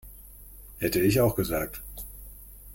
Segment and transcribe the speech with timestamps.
[0.79, 1.83] Hätte ich auch gesagt.